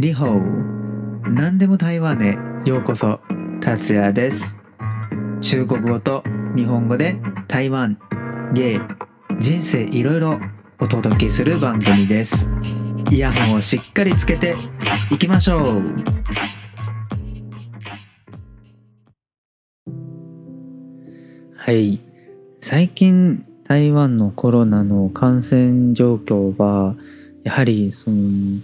[0.00, 2.38] リホー何でも台湾へ。
[2.66, 3.20] ようこそ。
[3.60, 4.54] 達也です。
[5.42, 6.24] 中国語と
[6.56, 7.16] 日本語で
[7.48, 7.98] 台湾。
[8.54, 8.80] 芸。
[9.40, 10.40] 人生いろいろ
[10.78, 12.34] お届けする番組です。
[13.10, 14.56] イヤホンをしっかりつけて
[15.10, 15.82] いきましょう。
[21.56, 22.00] はい。
[22.62, 26.96] 最近台湾のコロナの感染状況は
[27.42, 28.62] やはりその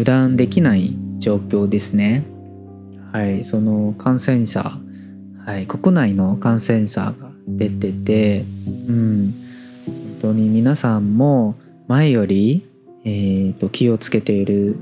[0.00, 2.24] 油断できない状況ですね。
[3.12, 4.78] はい、その感染者、
[5.44, 7.14] はい、国内の感染者が
[7.46, 9.34] 出てて、うん、
[9.84, 11.54] 本当に皆さんも
[11.86, 12.66] 前より、
[13.04, 14.78] えーと、気をつけている、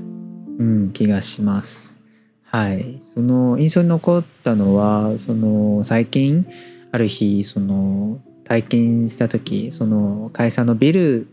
[0.57, 1.97] うん、気がします。
[2.43, 6.47] はい、その印象に残ったのはその最近
[6.93, 11.27] ある日その体験した時その会社のビル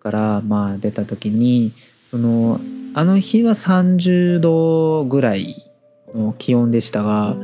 [0.00, 1.72] からまあ出た時に
[2.10, 2.60] その
[2.94, 5.70] あの日は30度ぐらい
[6.14, 7.36] の気温でしたが、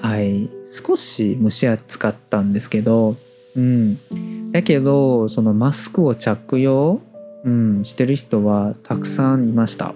[0.00, 3.16] はい、少し蒸し暑かったんですけど、
[3.56, 7.00] うん、だけどそのマスクを着用、
[7.44, 9.94] うん、してる人はたくさんいました。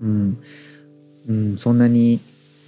[0.00, 0.42] うん、
[1.28, 2.20] うん、そんなに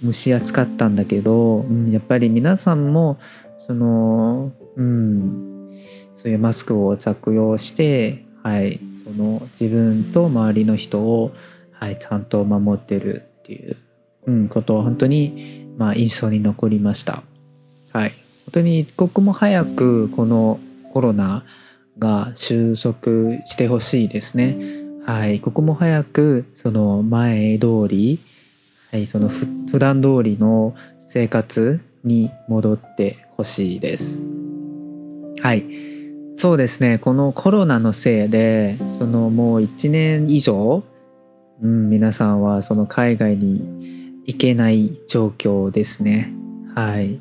[0.03, 3.19] 蒸し暑かったんだけど、うん、やっぱり皆さんも
[3.65, 5.79] その、うん、
[6.15, 11.31] そういうマスクを着用して、はい、その自分と周りの人を、
[11.83, 13.75] はい、ちゃんと守ってるっていう、
[14.25, 17.23] うん、ことは本当に、まあ、印象に残りました。
[17.91, 20.61] はい、本当に一刻も早くこの
[20.93, 21.43] コロナ
[21.99, 24.55] が収束してほしいですね。
[25.05, 28.21] はい、一刻も早くその前通り、
[28.89, 30.75] はい、その普段通りの
[31.09, 34.23] 生活に戻ってほしいです。
[35.41, 35.65] はい。
[36.37, 40.85] そうですねこのコロナのせいでそのもう1年以上、
[41.63, 46.33] うん、皆さんはその海外に行けない状況ですね。
[46.75, 47.19] はい、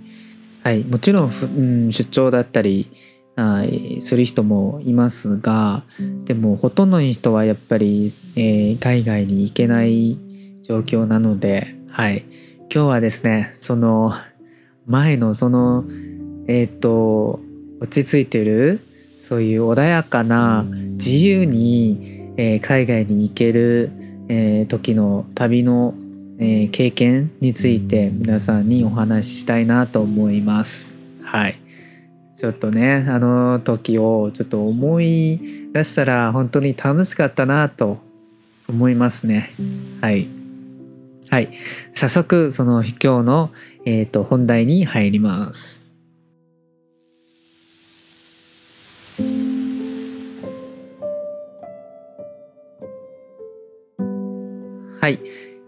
[0.62, 2.90] はい、もちろん、うん、出張だったり
[3.34, 5.84] はい、する人もいますが
[6.24, 10.18] でもほとんどの人はやっぱり、えー、海外に行けない
[10.64, 12.26] 状況なので、はい、
[12.72, 14.12] 今日はですねその
[14.86, 15.84] 前のその
[16.46, 17.40] えっ、ー、と
[17.80, 18.80] 落ち着いてる
[19.22, 23.90] そういう穏やかな自由に、えー、海外に行ける、
[24.28, 25.94] えー、時の旅の、
[26.38, 30.96] えー、経験について皆さんにお話ししたいなと思います。
[31.22, 31.58] はい。
[32.36, 37.98] ちょっとね、あの時をちょっと思い出したら本当に楽しかったなと
[38.68, 39.52] 思いますね。
[40.00, 40.28] はい。
[41.28, 41.50] はい。
[41.94, 43.50] 早速、その今日の、
[43.84, 45.81] えーと本題に入ります。
[55.02, 55.18] はい。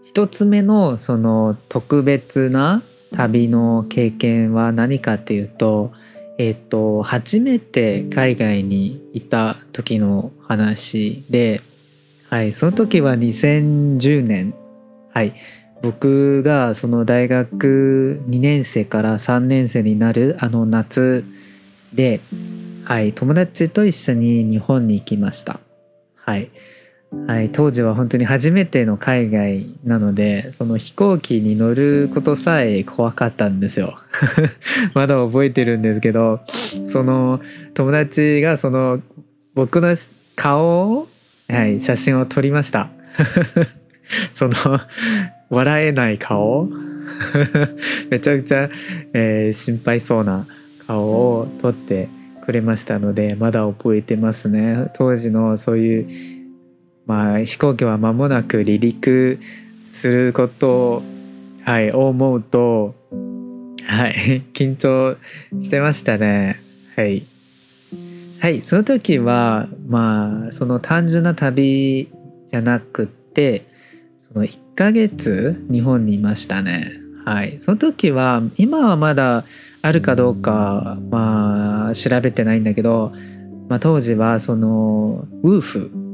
[0.05, 2.81] 一つ目のその特別な
[3.11, 5.91] 旅の経験は何かっていうと
[6.37, 11.61] えっ、と初めて海外に行った時の話で
[12.29, 12.53] はい。
[12.53, 14.53] その時は2010年。
[15.13, 15.33] はい。
[15.81, 21.25] 僕がその大学2年生から3年生になるあの夏
[21.93, 22.21] で
[22.85, 23.11] はい。
[23.11, 25.59] 友達と一緒に日本に行きました。
[26.15, 26.51] はい。
[27.27, 33.97] はい、当時は本当に初めての海外なのでその飛行機に乗ることさえ怖かったんですよ。
[34.93, 36.41] まだ覚えてるんですけど
[36.85, 37.41] その
[37.73, 39.01] 友達がその
[39.55, 39.95] 僕の
[40.35, 41.07] 顔を、
[41.49, 42.89] はい、写真を撮りました。
[44.31, 44.53] その
[45.49, 46.69] 笑えない顔。
[48.09, 48.69] めちゃくちゃ、
[49.13, 50.45] えー、心配そうな
[50.85, 52.07] 顔を撮って
[52.45, 54.91] くれましたのでまだ覚えてますね。
[54.93, 56.34] 当時のそういう
[57.05, 59.39] まあ、飛行機は間もなく離陸
[59.91, 61.03] することを、
[61.63, 62.95] はい、思うと、
[63.83, 65.17] はい、 緊張
[65.61, 66.59] してましたね。
[66.95, 67.23] はい。
[68.39, 72.09] はい、その時は、まあ、その単純な旅
[72.47, 73.65] じゃなくて、
[74.21, 76.91] その1ヶ月日本にいましたね。
[77.23, 77.59] はい。
[77.59, 79.45] その時は、今はまだ
[79.81, 83.13] あるかどうか、まあ、調べてないんだけど、
[83.69, 86.04] まあ、当時は、その、ウーフ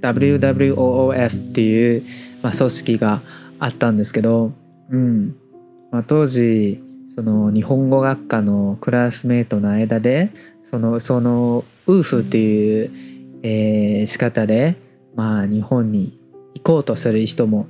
[0.00, 2.02] WWOOF っていう、
[2.42, 3.22] まあ、組織が
[3.58, 4.52] あったんですけど、
[4.90, 5.36] うん
[5.90, 6.82] まあ、当時
[7.14, 10.32] その日本語学科のクラスメートの間で
[10.70, 12.90] そのそのウーフっていう、
[13.42, 14.76] えー、仕方で、
[15.14, 16.18] まあ、日本に
[16.54, 17.66] 行こうとする人も、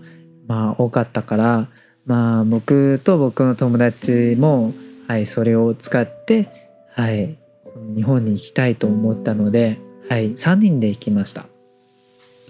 [0.47, 1.69] まあ、多かったから、
[2.07, 4.73] まあ、僕と僕の友達も、
[5.07, 6.49] はい、それを使って、
[6.95, 7.37] はい、
[7.95, 11.47] 日本に行きたいと思ったので、はい、3人で行きました。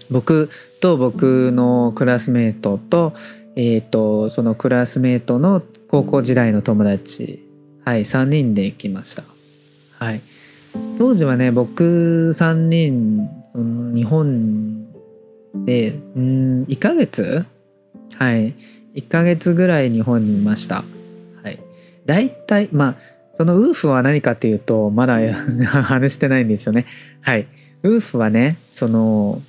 [0.09, 0.49] 僕
[0.79, 3.13] と僕のクラスメートと,、
[3.55, 7.43] えーと、そのクラスメートの高校時代の友達。
[7.87, 9.23] はい3人で行きました。
[9.97, 10.21] はい。
[10.97, 14.85] 当時はね僕3人その日本
[15.65, 17.45] でうん1ヶ月？
[18.15, 18.53] はい。
[18.95, 20.83] 1ヶ月ぐらい日本にいました。
[21.41, 21.59] はい。
[22.05, 22.95] 大体まあ
[23.37, 25.19] そのウーフは何かっていうとまだ
[25.65, 26.87] 話してないんですよね。
[27.21, 27.47] はい。
[27.83, 29.41] ウーフはねその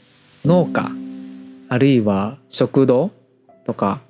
[0.44, 0.90] 農家
[1.68, 3.10] あるいは食堂
[3.64, 4.00] とか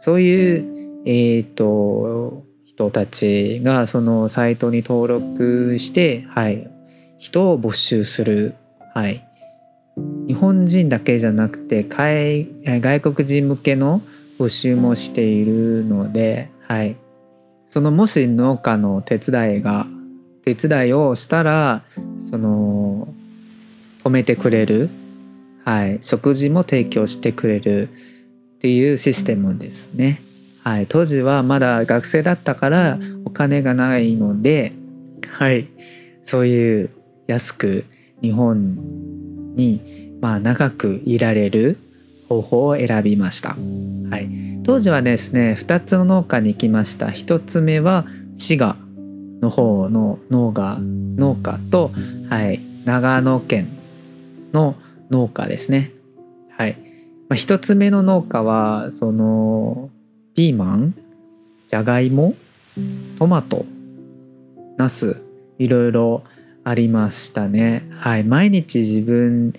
[0.00, 6.70] そういうえっ、ー、と人たちがそのサイトに登録してはい
[7.18, 8.54] 人を募集する
[8.94, 9.24] はい。
[10.26, 14.00] 日本人だけじゃなくて外国人向けの
[14.38, 16.96] 募集もしているのではい。
[17.68, 19.86] そのもし農家の手伝いが
[20.44, 21.82] 手伝いをしたら
[22.30, 23.08] その
[24.02, 24.88] 止めてくれる
[25.70, 27.90] はい、食事も提供してくれる
[28.56, 30.20] っていうシステムですね。
[30.64, 34.72] はい、当時はまだ学生だったからお金がないので、
[35.28, 35.68] はい、
[36.24, 36.90] そういう
[37.28, 37.84] 安く
[38.20, 41.78] 日本にまあ長くいられる
[42.28, 43.50] 方法を選びました。
[43.50, 44.28] はい、
[44.64, 47.06] 当時はですね2つの農家に行きました。
[47.06, 48.06] 1つ目は
[48.36, 48.74] 滋賀
[49.40, 51.92] の方の農家農家と、
[52.28, 53.68] はい、長野県
[54.52, 55.92] の農家農家ですね。
[56.56, 56.76] はい。
[57.28, 59.90] まあ、一つ目の農家は、その、
[60.34, 60.94] ピーマン、
[61.68, 62.34] じゃがいも、
[63.18, 63.64] トマト、
[64.76, 65.22] ナス、
[65.58, 66.22] いろいろ
[66.64, 67.88] ありましたね。
[67.92, 68.24] はい。
[68.24, 69.52] 毎日自分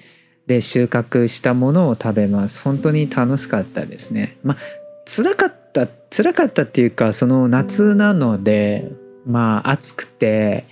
[0.48, 2.62] で収穫したものを食べます。
[2.62, 4.38] 本当に楽しかったですね。
[4.44, 4.58] まあ、
[5.06, 8.92] 辛かった、辛かったっていうか、その夏なので、
[9.26, 10.66] まあ暑くて、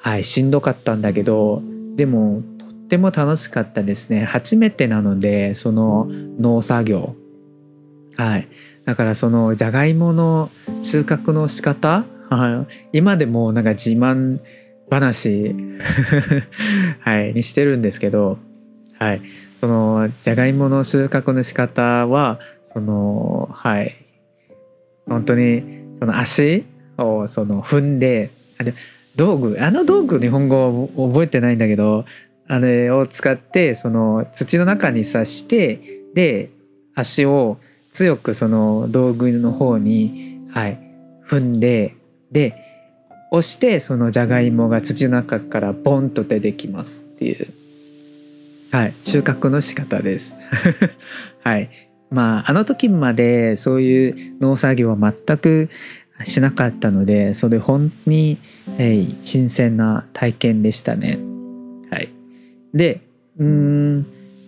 [0.00, 1.62] はい、しんどかったんだけど、
[1.96, 2.42] でも
[2.90, 4.24] っても楽しかったですね。
[4.24, 7.14] 初めてなのでその農作業。
[8.16, 8.48] はい。
[8.84, 10.50] だからそのじゃがいもの
[10.82, 12.04] 収穫の仕方？
[12.92, 14.40] 今でもなんか自慢
[14.90, 15.54] 話。
[16.98, 17.32] はい。
[17.32, 18.38] にしてるんですけど。
[18.98, 19.22] はい。
[19.60, 22.40] そのじゃがいもの収穫の仕方は
[22.72, 23.94] そのはい。
[25.06, 25.62] 本当に
[26.00, 26.64] その足
[26.98, 28.74] をその踏んであで
[29.14, 29.58] 道具？
[29.60, 32.04] あの道具日本語覚えてないんだけど
[32.50, 36.50] あれを使ってその土の中に刺してで
[36.96, 37.58] 足を
[37.92, 40.80] 強くその道具の方に、はい、
[41.28, 41.94] 踏んで
[42.32, 42.56] で
[43.30, 47.52] 押してそのじゃがいもが土の中からボンと出てきますっていう、
[48.72, 50.34] はい、収穫の仕方です。
[51.44, 51.70] はい、
[52.10, 55.68] まああの時までそういう農作業は全く
[56.24, 58.38] しなかったのでそれ本当に、
[58.76, 61.29] えー、新鮮な体験でしたね。
[62.74, 63.00] で
[63.38, 64.06] うん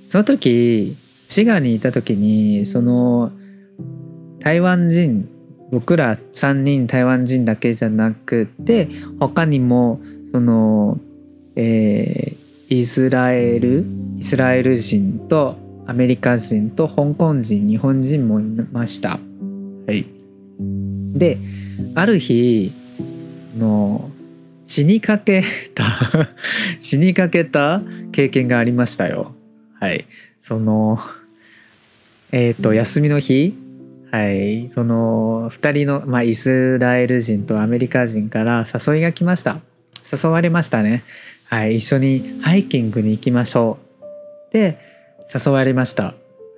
[0.09, 0.97] その時
[1.29, 3.33] 滋賀にいた時にその
[4.41, 5.29] 台湾人
[5.71, 8.89] 僕ら3人台湾人だけじゃなくて
[9.19, 10.99] 他にもその、
[11.57, 13.87] えー、イスラエル
[14.19, 19.19] イスラエル人とアメリカ人と香港人日本人もいました。
[19.87, 20.07] はい、
[21.15, 21.39] で
[21.95, 22.71] ある日
[23.55, 24.11] その
[24.73, 25.85] 死にかけた
[26.81, 29.35] 死にかけた経験がありましたよ。
[29.79, 30.07] はい。
[30.41, 30.99] その、
[32.31, 33.55] えっ、ー、と、休みの日、
[34.11, 34.71] はい。
[34.71, 39.61] その、2人の、まあ、イスラエル人とアメリカ人から誘いが来ました。
[40.11, 41.03] 誘われましたね。
[41.45, 41.77] はい。
[41.77, 44.55] 一緒にハイキングに行きましょう。
[44.55, 44.79] で、
[45.35, 46.15] 誘われました。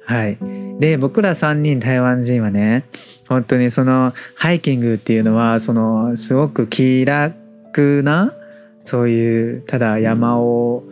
[0.06, 0.38] はい。
[0.78, 2.84] で、僕ら3人台湾人はね、
[3.26, 7.43] 本当にそのハイキングっていうのは、その、すごく気楽
[7.80, 8.32] な
[8.84, 10.84] そういうただ山を、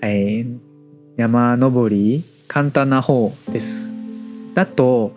[0.00, 0.46] はい、
[1.16, 3.92] 山登り簡単な方です。
[4.54, 5.16] だと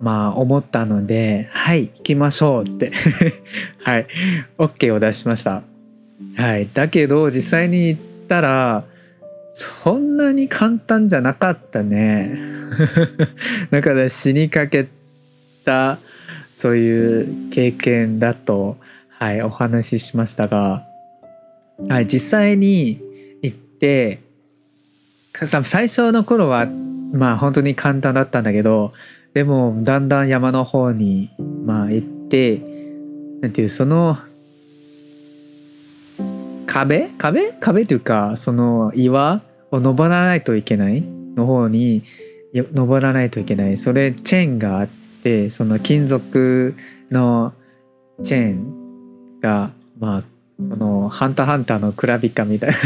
[0.00, 2.92] まあ思ったのではい行きましょうって。
[3.82, 4.06] はい
[4.58, 5.62] OK を出しました。
[6.36, 8.84] はいだけど実際に行ったら
[9.54, 12.38] そんなに簡単じゃなかったね。
[13.70, 14.88] だから死にかけ
[15.64, 15.98] た
[16.56, 18.78] そういう経験だと
[19.22, 20.84] はい、お話ししましたが、
[21.88, 23.00] はい、実際に
[23.40, 24.18] 行って
[25.64, 28.92] 最初の頃はまあ本当に簡単だったんだけど
[29.32, 31.30] でもだんだん山の方に
[31.64, 32.58] まあ行って
[33.42, 34.18] なんていうその
[36.66, 37.10] 壁？
[37.16, 37.52] 壁？
[37.60, 42.02] 壁というかその岩を登らないといけないの方に
[42.52, 43.78] 登らないといけない。
[43.78, 44.88] それチェーンがあっ
[45.22, 46.74] てその金属
[47.12, 47.52] の
[48.24, 48.81] チェーン。
[49.42, 50.24] がまあ
[50.58, 52.76] その「ハンターハンター」のクラビカみたいな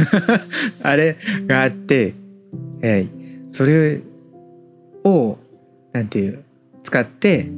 [0.90, 2.14] あれがあって、
[2.82, 4.00] えー、それ
[5.04, 5.38] を
[5.92, 6.40] なんていう
[6.82, 7.48] 使って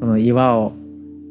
[0.00, 0.72] その岩を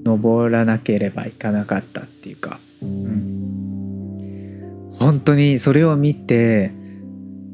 [0.05, 6.71] 登らなければいかなかったっていうか、うん、本当にそれを見て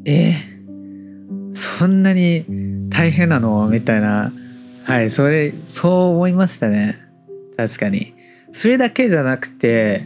[0.05, 2.45] えー、そんなに
[2.89, 3.67] 大変なの？
[3.67, 4.31] みたいな。
[4.83, 6.97] はいそれそう思いましたね。
[7.55, 8.13] 確かに。
[8.51, 10.05] それだけじゃなくて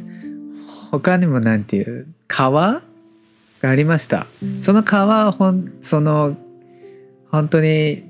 [0.92, 2.82] 他にもなんていう川
[3.62, 4.28] がありました。
[4.62, 6.38] その川はほんその
[7.32, 8.04] 本当に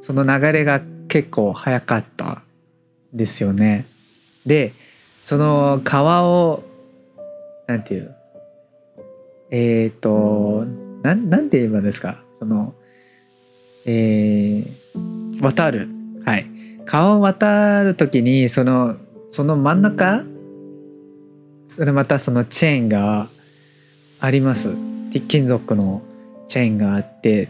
[0.00, 2.42] その流れが結構早かった
[3.12, 3.86] ですよね。
[4.44, 4.72] で
[5.24, 6.64] その川を
[7.66, 8.14] なんていう
[9.50, 10.64] えっ、ー、と
[11.02, 12.22] ななんて言えばですか？
[12.38, 12.74] その
[13.86, 15.88] えー、渡る。
[16.24, 16.46] はい。
[16.84, 18.96] 川を渡る時にその
[19.30, 20.24] その真ん中？
[21.68, 23.28] それまたそのチェーンが
[24.20, 24.68] あります。
[25.12, 26.02] 鉄金属の
[26.46, 27.48] チェーンがあって。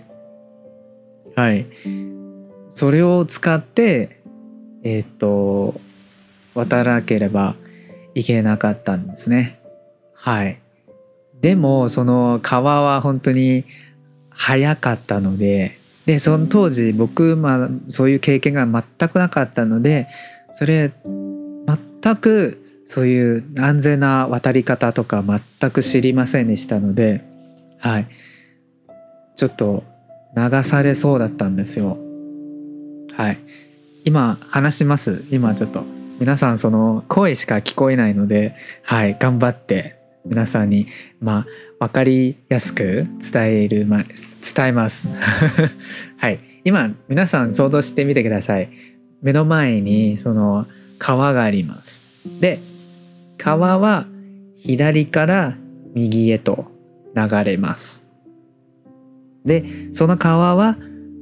[1.37, 1.67] はい。
[2.75, 4.21] それを使って
[4.83, 5.81] えっ、ー、と
[6.55, 7.57] 渡らなければ
[8.15, 9.61] いけなかったんですね。
[10.15, 10.59] はい。
[11.41, 13.65] でもその川は本当に
[14.31, 20.09] 早かったのででその当時僕まあそういう経験が全くなかったので
[20.59, 20.93] それ
[22.03, 27.23] 全くそういう安全な渡り方とか全く知りませんでしたので
[27.79, 28.09] はい。
[29.37, 29.85] ちょっと
[30.37, 31.97] 流されそうだったんですよ。
[33.15, 33.39] はい。
[34.05, 35.25] 今話します？
[35.31, 35.85] 今ちょっと。
[36.19, 39.17] 皆さんその声しか聞こえないのではい。
[39.19, 40.89] 頑張って皆さんに
[41.21, 41.47] ま
[41.79, 45.09] あ分かりやすく伝える、ま、伝えます。
[46.19, 46.41] はい。
[46.65, 48.71] 今皆さん想像してみてください。
[49.23, 50.67] 目の前にその
[50.99, 52.03] 川があります。
[52.41, 52.61] で
[53.39, 54.07] 川は
[54.57, 55.57] 左から
[55.95, 56.67] 右へと
[57.15, 58.03] 流れます。
[59.45, 60.77] でその川は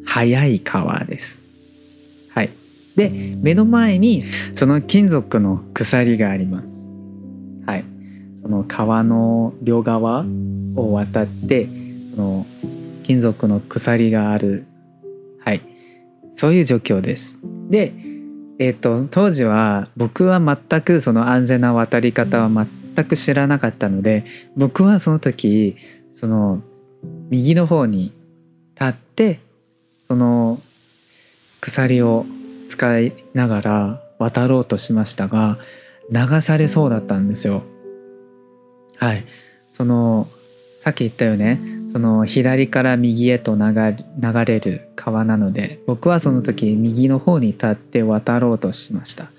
[0.05, 1.41] 速い川です。
[2.31, 2.51] はい。
[2.97, 4.23] で目の前に
[4.55, 6.67] その金属の鎖があります。
[7.67, 7.85] はい。
[8.41, 10.25] その川の両側
[10.75, 11.69] を渡って
[12.15, 12.47] その
[13.03, 14.67] 金属の鎖がある。
[15.45, 15.63] はい。
[16.35, 17.39] そういう状況です。
[17.71, 17.93] で
[18.59, 24.25] えっ、ー、と当時は僕は全くその安全な渡り方は全く知らなかったので
[24.57, 25.77] 僕はその時
[26.15, 26.63] その
[27.31, 28.13] 右の方に
[28.75, 29.41] 立って
[30.03, 30.61] その
[31.61, 32.27] 鎖を
[32.69, 35.59] 使いながら渡ろうとしましたが
[36.11, 37.65] 流されそうだったんですよ。
[38.97, 39.27] はい。
[39.73, 40.29] その
[40.81, 41.61] さっき言ったよね
[41.97, 43.73] その左から右へと流
[44.45, 49.31] れる川なので僕はその時右の方に立って渡ろうとしました。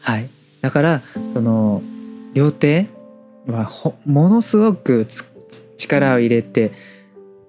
[0.00, 0.30] はい。
[0.62, 1.02] だから
[1.34, 1.82] その
[2.32, 2.86] 両手
[3.46, 3.70] は
[4.06, 5.06] ものすごく
[5.76, 6.72] 力を入れて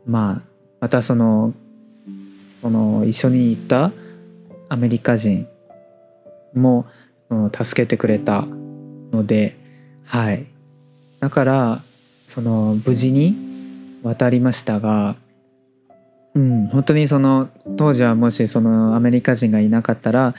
[0.06, 0.50] まあ
[0.82, 1.54] またその
[2.62, 3.94] その一緒に行った
[4.68, 5.48] アメリカ人
[6.54, 6.86] も
[7.30, 9.56] その助けてくれたので
[10.04, 10.48] はい。
[11.22, 11.82] だから
[12.26, 13.49] その無事に
[14.04, 15.16] 渡りましたが、
[16.34, 20.36] うん、本当にその当時はもしそのアメリカ人がいなかったら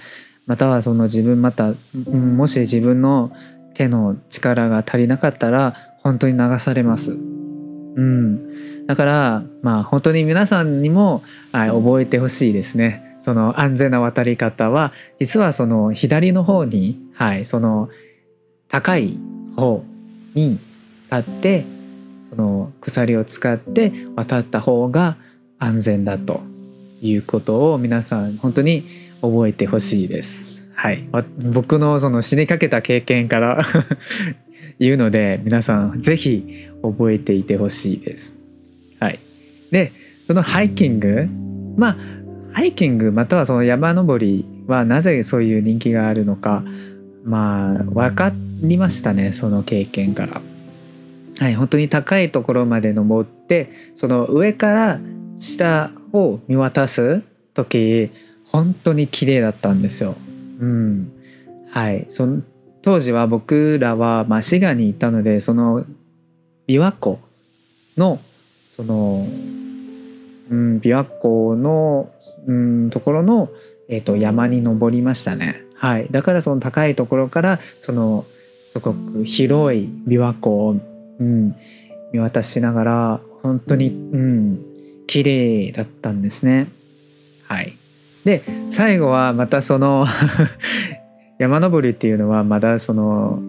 [0.47, 1.77] またはその自分また、う
[2.11, 3.33] ん、もし自分の
[3.75, 7.13] 手の力が足りなかったら本当に流されます。
[7.13, 13.19] うん、だからまあ本当に皆さんにも、はい、覚えてほしいですね。
[13.21, 17.89] その安全な渡り方は実はその左の方に、はい、その
[18.69, 19.19] 高い
[19.57, 19.85] 方
[20.35, 20.59] に
[21.13, 21.65] 立って
[22.31, 25.17] その鎖を使って渡った方が
[25.59, 26.41] 安全だと
[27.03, 28.85] いうことを皆さん本当に
[29.21, 30.67] 覚えてほしいです。
[30.75, 31.07] はい、
[31.53, 33.67] 僕のその死にかけた経験から
[34.81, 38.33] 言うので皆さん是非覚えていてほしいです。
[38.99, 39.19] はい、
[39.71, 39.93] で
[40.27, 41.29] そのハイキング
[41.77, 41.97] まあ
[42.53, 46.65] ハイキングまたはその山登りはなぜそういう人気があるのか
[47.25, 48.33] まあ分か
[48.63, 50.41] りましたねその経験から。
[51.39, 55.01] はい、本当に高いところまで登ってその上から
[55.39, 57.23] 下を見渡す
[57.55, 58.11] 時
[58.45, 60.17] 本当に綺麗だったんですよ。
[60.59, 61.13] うん、
[61.71, 62.43] はいその
[62.83, 65.85] 当時は僕らは、まあ、滋賀にいたのでその
[66.67, 67.19] 琵琶湖
[67.97, 68.19] の
[68.75, 69.27] その、
[70.51, 72.11] うん、琵琶湖の、
[72.47, 73.51] うん、ところの、
[73.89, 75.63] えーと、山に登りましたね。
[75.75, 78.25] はい、だからその高いところからその
[78.73, 80.77] すごく広い琵琶湖を
[81.21, 81.57] うん、
[82.13, 84.61] 見渡しながら本当にうん
[85.07, 86.69] 綺麗だったんですね。
[87.47, 87.77] はい、
[88.25, 90.07] で最後はまたその
[91.39, 93.41] 山登りっていうのはまだその、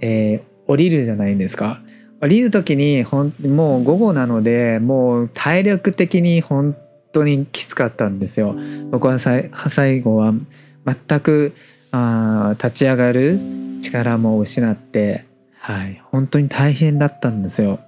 [0.00, 1.80] えー、降りるじゃないですか。
[2.20, 6.74] 降りる時にほんもう午後なのでもう体力的に本
[7.12, 8.56] 当にきつかったんですよ。
[8.90, 10.34] 僕は最後は
[10.84, 11.52] 全く
[11.92, 13.38] あ立ち上がる
[13.80, 15.24] 力も失って、
[15.66, 17.80] はい、本当に大変だったんですよ。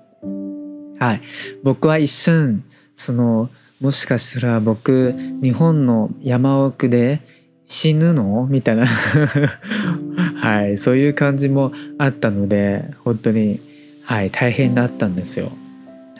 [0.98, 1.20] はい、
[1.62, 2.64] 僕は一瞬
[2.96, 3.50] その
[3.82, 7.20] もしかしたら僕日本の山奥で
[7.66, 8.46] 死ぬの？
[8.46, 8.86] みたいな。
[10.40, 10.78] はい。
[10.78, 13.60] そういう感じもあったので本当に
[14.04, 14.30] はい。
[14.30, 15.52] 大変だったんですよ。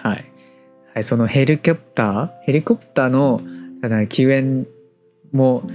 [0.00, 0.25] はい、
[0.92, 3.40] はい、そのヘリコプターヘリコプターの
[4.08, 4.66] 救援
[5.32, 5.66] も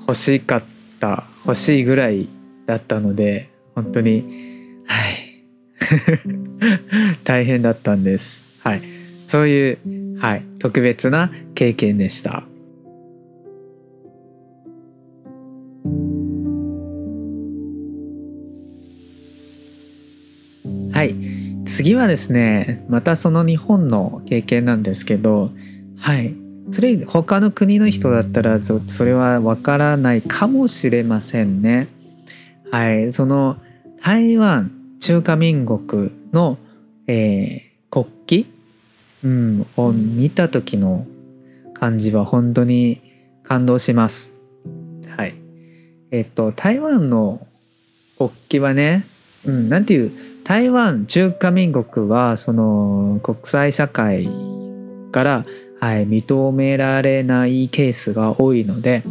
[0.00, 0.62] 欲しかっ
[0.98, 2.28] た欲しいぐらい
[2.66, 4.57] だったので本当に
[4.88, 5.28] はい。
[7.24, 8.44] 大変だったんです。
[8.64, 8.82] はい。
[9.26, 10.42] そういうはい。
[10.58, 12.42] 特別な経験でした。
[20.92, 21.14] はい。
[21.66, 25.52] 次はですねまたその日本の経験なんですけど
[25.96, 26.34] はい。
[26.72, 31.88] それ他の国の人だったらそれはわからないかもしれませんね。
[32.72, 33.12] はい。
[33.12, 33.58] その
[34.02, 36.58] 台湾中華民国の、
[37.06, 38.06] えー、国
[38.44, 38.58] 旗、
[39.24, 41.06] うん、を見た時の
[41.74, 43.00] 感じは本当に
[43.42, 44.30] 感動します。
[45.16, 45.34] はい。
[46.10, 47.46] えっと台湾の
[48.16, 49.06] 国旗はね、
[49.44, 50.12] うん、なんていう
[50.44, 54.28] 台湾中華民国はその国際社会
[55.12, 55.44] から、
[55.80, 59.02] はい、認められないケースが多いので、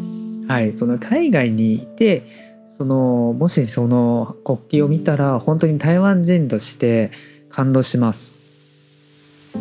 [0.48, 2.47] はい、その海外にいて
[2.78, 7.12] そのもしその国旗を見たら本当に台湾人として
[7.50, 8.36] 感動します。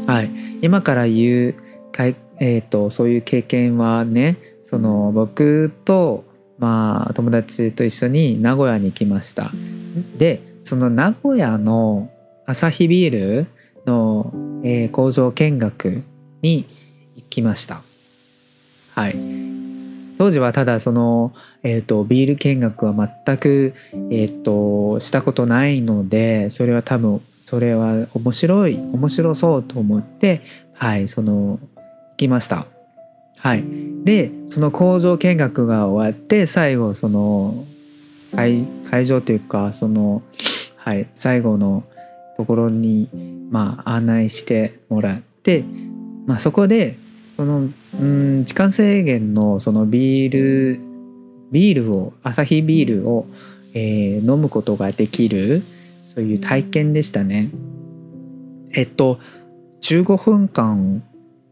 [0.07, 0.31] はい、
[0.61, 1.55] 今から言う
[1.93, 6.25] かいえーと、そういう経験はねその僕と、
[6.59, 9.51] まあ、友達と一緒に名古屋に行きました。
[10.19, 12.11] でその名古屋の
[12.45, 13.47] アサヒビール
[13.87, 14.33] の、
[14.65, 16.03] えー、工場見学
[16.43, 16.67] に
[17.17, 17.81] 行きました。
[18.95, 19.46] はい。
[20.19, 22.95] 当時はただその、えーと、ビール見学は
[23.25, 23.75] 全く、
[24.11, 30.43] えーと、したことないのでそれは多分それは面白い面白そうと思って
[30.75, 32.67] はいその行きました。
[33.39, 33.65] はい、
[34.05, 37.65] でその工場見学が終わって最後その
[38.35, 40.23] 会会場というかその
[40.87, 41.83] はい、最後の
[42.37, 43.11] ところに、
[43.50, 45.65] まあ、案内してもらって、
[46.26, 46.97] まあ、そこで
[47.37, 47.69] その
[48.01, 50.81] うん時間制限のそのビール
[51.53, 53.27] ビールをアサヒビールを、
[53.75, 55.63] えー、飲むことができる
[56.15, 57.51] そういう体験でしたね。
[58.73, 59.21] えっと
[59.83, 61.03] 15分間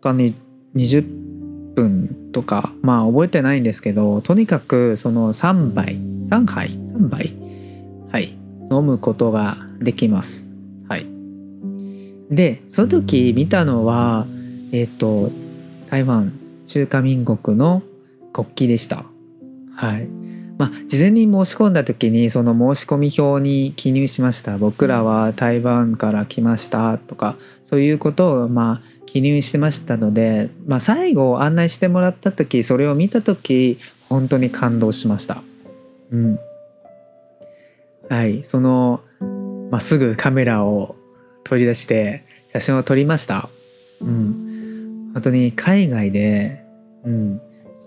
[0.01, 0.35] かに
[0.75, 5.97] 20分とかまあ覚えてないんですけどとにかくその3杯
[6.29, 7.35] 3杯3杯
[8.11, 8.37] はい
[8.71, 10.47] 飲むことができます。
[10.89, 11.07] はい、
[12.31, 14.27] でその時見たのは
[14.73, 15.31] えっ、と
[15.95, 16.33] 台湾
[16.67, 17.81] 中華民国の
[18.33, 19.05] 国旗でした。
[19.77, 20.09] はい
[20.59, 27.37] まあ、事前に申し込んだ時にその申し込み表に記入しました僕らは台湾から来ましたとか
[27.69, 33.79] そういうことをまあ記入してましたので、まあ、最後案内してもらった時それを見た時
[34.09, 35.45] 本当に感動しました。
[36.11, 36.39] うん、
[38.09, 39.01] はい、その
[39.71, 40.97] まっすぐカメラを
[41.45, 43.49] 取り出して写真を撮りました。
[44.01, 44.44] うん、
[45.15, 46.65] 本当に海外で、
[47.05, 47.41] うん、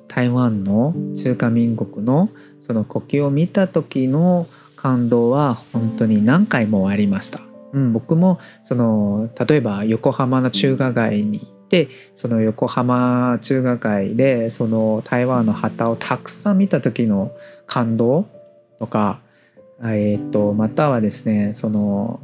[0.08, 2.30] 台湾の中華民国の
[2.62, 7.42] その国旗を見た時の感動は本当に何回もありました。
[7.74, 17.32] うん、僕もその例えば横浜の中華街に行ってその横浜中華街でその台湾の旗をたくさん見た時の
[17.68, 18.26] 感動
[18.80, 19.20] とか
[19.82, 22.20] えー、とまたはですねその、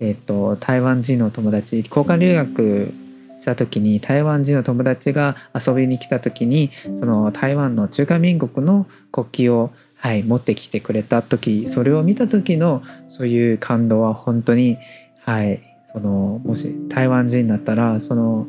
[0.00, 2.94] えー、と台湾人の友達交換留学
[3.40, 6.70] した時に台湾人の友達が遊びに来た時に
[7.00, 14.76] その台湾の中華民国の国旗を、はい、持ってきてくれた時それを見た時のそういう感動は本当に、
[15.24, 18.46] はい、そのもし台湾人だったらその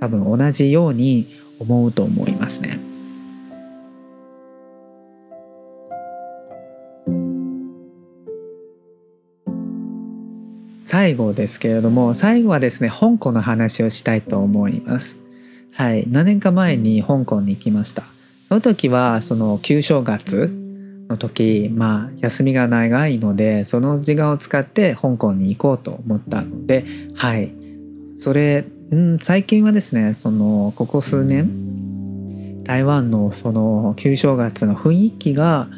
[0.00, 1.26] 多分同じように
[1.58, 2.89] 思うと思いますね。
[10.90, 15.18] 最後ですけれども最後はですね香港の話をしたいと思います。
[15.72, 16.04] はい。
[16.08, 18.02] 何年か前に香港に行きました。
[18.48, 20.50] その時はその旧正月
[21.08, 27.52] の時まあ休みが長いのでその時間を使って香港に行こうと思ったのではい。
[28.18, 35.68] それ、うん、最近はですねそのここ数年台湾のその旧正月の雰囲気が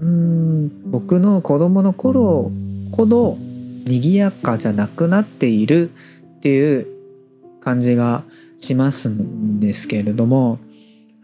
[0.00, 2.50] うん僕の子供の頃
[2.90, 3.38] ほど
[3.86, 5.90] 賑やかじゃなくなっている
[6.38, 6.86] っていう
[7.60, 8.24] 感じが
[8.58, 10.58] しますんですけれども、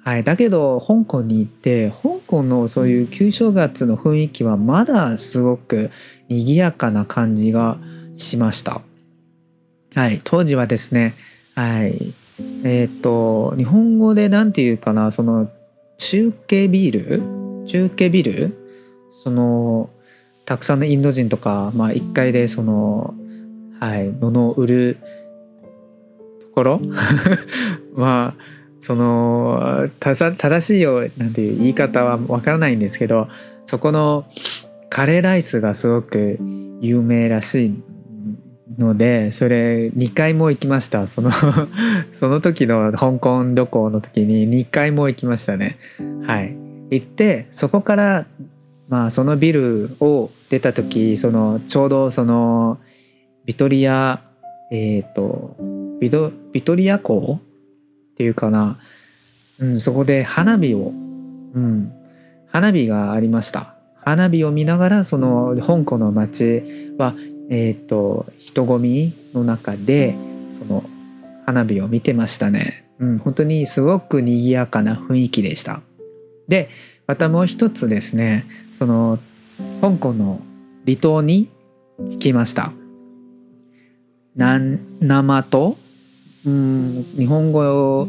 [0.04, 5.90] はい、だけど香港に行って香港のそういう旧正月の雰囲気はまだすごく
[6.28, 7.78] 賑やかな感じが
[8.16, 8.80] しました。
[9.94, 11.14] はい、当時はですね、
[11.54, 12.14] はい、
[12.64, 15.50] えっ、と日本語で何て言うかなその
[15.98, 17.66] 中継ビール？
[17.66, 18.56] 中継ビル？
[19.22, 19.90] その
[20.44, 23.14] たくさんのインド人とか、まあ、1階でその、
[23.80, 24.98] はい、物を売る
[26.40, 26.80] ところ
[27.94, 28.42] まあ
[28.80, 33.28] その正しいよなんていう言い方はわからないんですけど
[33.66, 34.26] そこの
[34.90, 36.38] カレーライスがすごく
[36.80, 37.82] 有名らしい
[38.78, 41.06] のでそれ2回も行きました。
[41.06, 41.30] その
[42.12, 45.78] その時の香港旅行の時に2回も行きましたね。
[46.26, 46.56] はい。
[46.90, 48.26] 行ってそこから
[48.92, 52.78] まあそのビルを出た時そのちょうどその
[53.46, 54.20] ビトリア
[54.70, 55.56] えっ、ー、と
[55.98, 58.78] ビトビトリア港っていうかな、
[59.58, 60.92] うん、そこで花火を、
[61.54, 61.90] うん、
[62.48, 63.76] 花火がありました。
[64.04, 67.14] 花火を見ながらその香港の街は
[67.48, 70.14] えっ、ー、と人混みの中で
[70.58, 70.84] その
[71.46, 75.80] 花火を見てましたね、うん、本当にすごく賑やかな雰囲気でした。
[76.46, 76.68] で
[77.06, 78.44] またもう一つですね。
[78.82, 79.20] その
[79.80, 80.40] 香港の
[80.86, 81.48] 離島に
[82.00, 82.72] 行きました。
[84.34, 84.80] 生
[85.44, 85.76] 島
[86.44, 88.08] うん日本語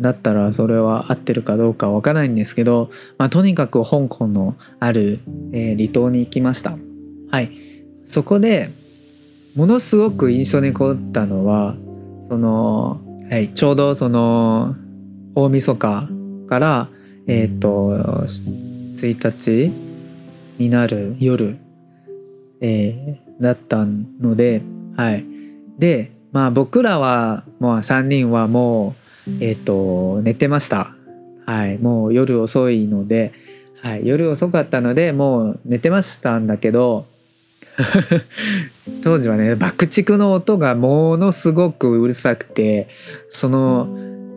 [0.00, 5.20] だったらそれは合ってるかどうかわからないんですけど、まあ、とにかく香港のある、
[5.52, 6.76] えー、離島に行きました。
[7.30, 7.52] はい。
[8.08, 8.72] そこで
[9.54, 11.76] ものすごく印象に残ったのは
[12.28, 14.74] その、はい、ちょうどその
[15.36, 16.08] 大晦日
[16.48, 16.88] から
[17.28, 18.26] えっ、ー、と
[18.96, 19.89] 1日
[20.60, 21.56] になる夜、
[22.60, 24.62] えー、だったので
[24.96, 25.24] はい。
[25.78, 28.94] でまあ僕らはもう3人はも
[29.26, 30.94] うえっ、ー、と寝てました。
[31.46, 31.78] はい。
[31.78, 33.32] もう夜遅いので、
[33.80, 37.06] はい、夜遅かったのでもう寝てましたんだけど
[39.02, 42.88] 当時はね爆竹の音がものすごくうるさくて
[43.30, 43.88] その、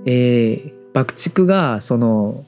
[0.06, 2.46] えー、爆竹がその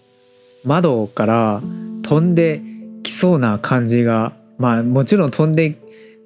[0.63, 1.61] 窓から
[2.03, 2.61] 飛んで
[3.05, 5.77] きそうな感じがまあもちろん飛んで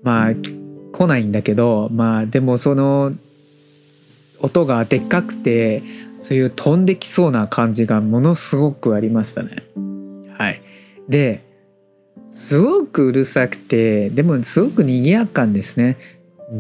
[0.02, 0.32] まあ
[0.92, 3.14] 来ないんだけどまあでもその
[4.40, 5.84] 音がでっかくて
[6.22, 9.64] そういう飛んできそうな感じがものすごくありましたね。
[10.38, 10.62] はい、
[11.10, 11.44] で
[12.32, 15.98] すごくうるさくてでもすごく賑やかんですね。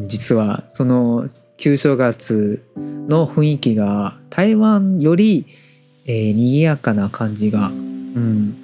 [0.08, 5.46] 実はその旧正月の雰囲気が台湾より、
[6.06, 8.56] えー、賑やかな感じが、うん、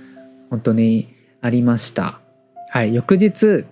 [0.50, 1.15] 本当に
[1.46, 2.20] ありました。
[2.72, 3.66] はい、翌日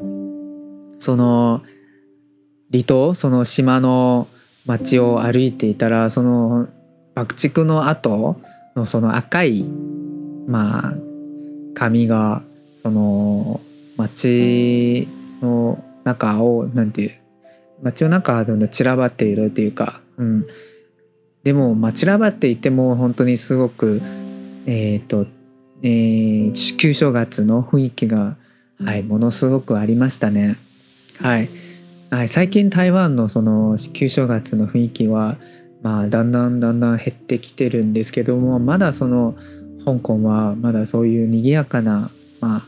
[0.99, 1.61] その
[2.71, 4.27] 離島その島の
[4.65, 6.67] 街を歩いていたらその
[7.15, 8.37] 爆竹の後
[8.75, 9.63] のその赤い
[10.47, 10.93] まあ
[11.73, 12.43] 髪が
[12.81, 13.59] その
[13.97, 15.07] 街
[15.41, 17.11] の中をなんていう
[17.81, 20.45] 街の中で散らばっているっていうか、うん、
[21.43, 24.01] でも、まあ、散らばっていても本当にすごく
[24.65, 25.25] えっ、ー、と、
[25.83, 28.37] えー、旧正月の雰囲気が、
[28.83, 30.57] はい、ものすごくありましたね。
[31.19, 31.49] はい、
[32.09, 35.37] はい、最近台湾のその旧正月の雰囲気は、
[35.81, 39.35] まあ、だんだんだんだん減ってきてるんですけどもまだその
[39.85, 42.61] 香港はまだそういう賑やかな、まあ、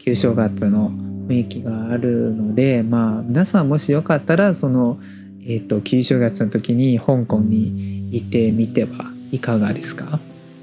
[0.00, 0.90] 旧正月の
[1.28, 4.98] 雰囲気があるのでまあ皆さんもしよかったらその、
[5.42, 10.18] えーと、旧正月の時に香港に行ってみてはいかがですか？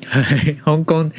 [0.10, 0.56] はい。
[0.56, 1.12] 香港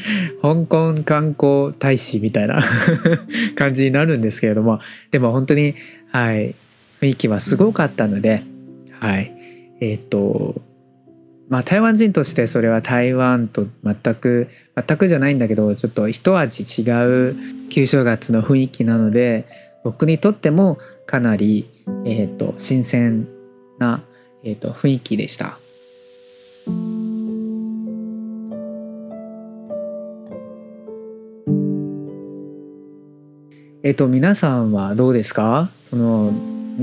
[0.43, 2.63] 香港観光大使みたいな
[3.57, 4.81] 感じになるんですけれども。
[5.11, 5.75] でも本当に
[6.13, 6.55] はい。
[7.01, 8.43] 雰囲気はすごかったので
[8.99, 9.33] はい。
[9.81, 10.61] えっ、ー、と
[11.49, 17.37] まあ台湾人としてそれは台湾と全く全くじゃないんだけどちょっと一味違う
[17.71, 19.47] 旧正月の雰囲気なので
[19.83, 21.69] 僕にとってもかなり、
[22.05, 23.27] えーと、新鮮
[23.79, 24.03] な、
[24.45, 25.59] えーと、雰囲気でした。
[33.83, 35.71] えっ、と皆さんはどうですか？
[35.89, 36.33] その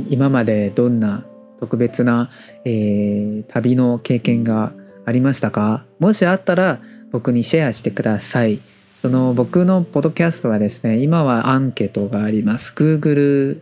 [0.09, 1.23] 今までどんな
[1.59, 2.31] 特別な、
[2.65, 4.71] えー、旅の経験が
[5.05, 5.85] ありましたか？
[5.99, 6.79] もしあったら
[7.11, 8.61] 僕にシェアしてください。
[8.99, 12.73] その僕のポッドキャストはですね、今はアンケートがあります。
[12.75, 13.61] Google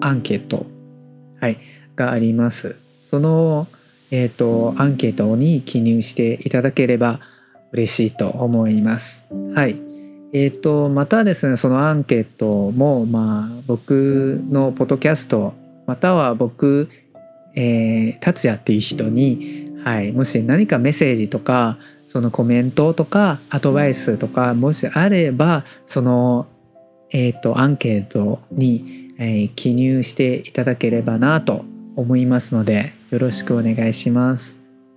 [0.00, 0.66] アンケート、
[1.40, 1.58] はい、
[1.96, 2.76] があります。
[3.08, 3.66] その、
[4.10, 7.20] えっ、ー、と、アンケートに記入していただければ
[7.72, 9.24] 嬉しいと思います。
[9.54, 9.83] はい。
[10.34, 15.54] え、ー、と、またですね、そのアンケートも、まあ、僕のポッドキャスト、
[15.86, 16.90] または僕
[17.54, 26.46] えー、達也っていう人に、はい、もし何かメッセージとかそのコメントとかアドバイスとかもしあればその、
[27.10, 31.64] えーと、アンケートに、えー、記入していただければなと
[31.96, 34.56] 思いますのでよろしくお願いします。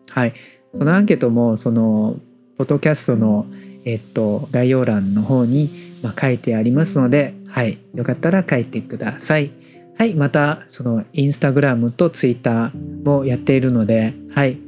[0.09, 0.33] はい、
[0.71, 2.15] そのアンケートもその
[2.57, 3.45] ポッドキャストの、
[3.87, 5.69] えっと、概要欄の方に、
[6.03, 9.49] ま、書いてありますので、はい、よかったら書いてください。
[9.97, 14.61] はい、またそのインスタグラムとツイッターもやっているので、はい、フ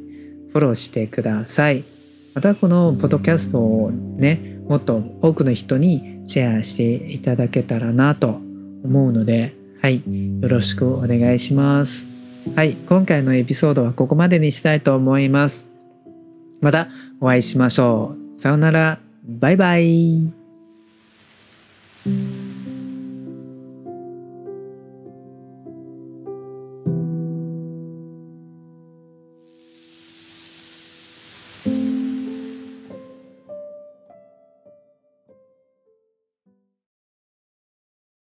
[0.53, 1.83] ォローしてください。
[2.33, 8.39] またこのポッドキャストをね、もっと多くの人にシェアしていただけたらなと
[8.85, 10.01] 思うので、はい、
[10.41, 12.07] よろしくお願いします。
[12.55, 15.65] はい、今回のエピソードはここまでにしたいと思います。
[16.61, 16.87] また
[17.19, 18.39] お会いしましょう。
[18.39, 19.08] さようなら。
[19.37, 20.33] バイバイ。